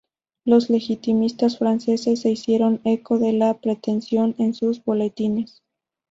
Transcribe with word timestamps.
Los 0.45 0.71
legitimistas 0.71 1.59
franceses 1.59 2.21
se 2.21 2.31
hicieron 2.31 2.81
eco 2.85 3.19
de 3.19 3.33
la 3.33 3.53
pretensión 3.53 4.33
en 4.39 4.55
sus 4.55 4.83
boletines. 4.83 5.61